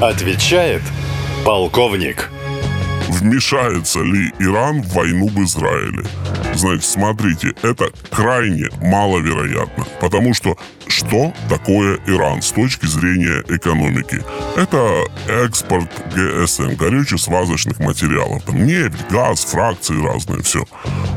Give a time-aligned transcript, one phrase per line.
[0.00, 0.82] Отвечает
[1.44, 2.30] полковник.
[3.08, 6.04] Вмешается ли Иран в войну в Израиле?
[6.54, 10.56] Значит, смотрите, это крайне маловероятно, потому что
[10.88, 14.22] что такое Иран с точки зрения экономики?
[14.56, 18.42] Это экспорт ГСМ, горюче-свазочных материалов.
[18.44, 20.64] Там нефть, газ, фракции разные, все.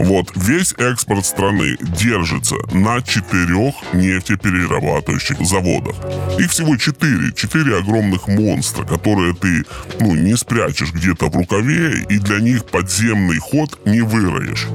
[0.00, 5.96] Вот, весь экспорт страны держится на четырех нефтеперерабатывающих заводах.
[6.38, 7.32] Их всего четыре.
[7.34, 9.64] Четыре огромных монстра, которые ты,
[10.00, 14.66] ну, не спрячешь где-то в рукаве, и для них подземный ход не выроешь.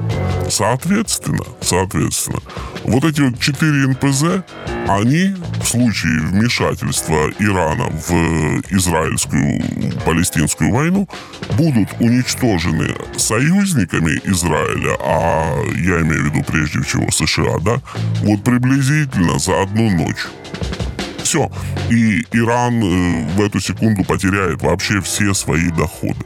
[0.48, 2.38] Соответственно, соответственно,
[2.84, 4.44] вот эти вот четыре НПЗ,
[4.88, 8.12] они в случае вмешательства Ирана в
[8.70, 9.62] израильскую
[10.04, 11.08] палестинскую войну
[11.56, 17.80] будут уничтожены союзниками Израиля, а я имею в виду прежде всего США, да,
[18.22, 20.26] вот приблизительно за одну ночь.
[21.22, 21.50] Все.
[21.90, 26.24] И Иран э, в эту секунду потеряет вообще все свои доходы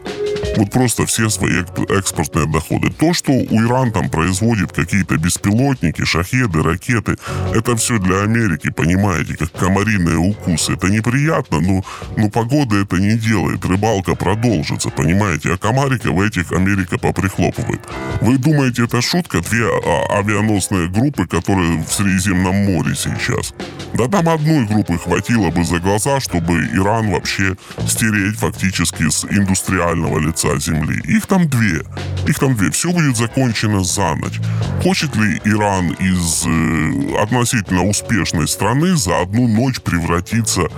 [0.59, 2.91] вот просто все свои экспортные доходы.
[2.91, 7.17] То, что у Иран там производит какие-то беспилотники, шахеды, ракеты,
[7.55, 10.73] это все для Америки, понимаете, как комариные укусы.
[10.73, 11.85] Это неприятно, но,
[12.17, 13.65] но погода это не делает.
[13.65, 17.81] Рыбалка продолжится, понимаете, а комарика в этих Америка поприхлопывает.
[18.21, 19.41] Вы думаете, это шутка?
[19.41, 23.55] Две а, авианосные группы, которые в Средиземном море сейчас.
[23.95, 30.19] Да там одной группы хватило бы за глаза, чтобы Иран вообще стереть фактически с индустриального
[30.19, 31.01] лица земли.
[31.05, 31.83] Их там две.
[32.27, 32.71] Их там две.
[32.71, 34.41] Все будет закончено за ночь.
[34.83, 40.69] Хочет ли Иран из э, относительно успешной страны за одну ночь превратиться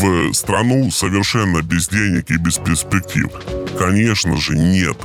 [0.00, 3.28] в страну совершенно без денег и без перспектив?
[3.78, 4.96] Конечно же, нет.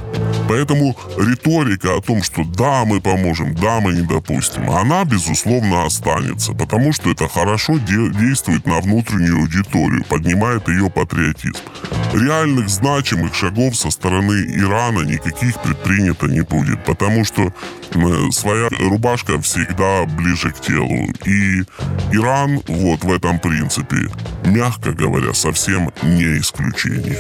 [0.50, 6.54] Поэтому риторика о том, что да, мы поможем, да, мы не допустим, она, безусловно, останется,
[6.54, 11.58] потому что это хорошо де- действует на внутреннюю аудиторию, поднимает ее патриотизм.
[12.14, 17.54] Реальных значимых шагов со стороны Ирана никаких предпринято не будет, потому что
[17.92, 21.08] э, своя рубашка всегда ближе к телу.
[21.26, 21.62] И
[22.12, 23.98] Иран вот в этом принципе,
[24.46, 27.18] мягко говоря, совсем не исключение.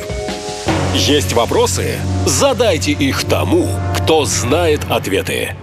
[0.93, 1.99] Есть вопросы?
[2.27, 3.67] Задайте их тому,
[3.97, 5.55] кто знает ответы.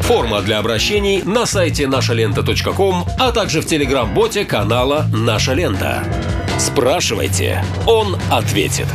[0.00, 6.02] Форма для обращений на сайте нашалента.ком, а также в телеграм-боте канала «Наша лента».
[6.58, 8.88] Спрашивайте, он ответит.